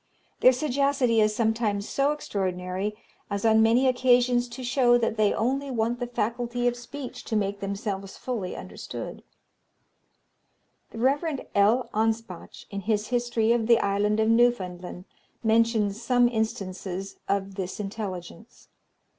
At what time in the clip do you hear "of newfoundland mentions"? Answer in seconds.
14.19-16.01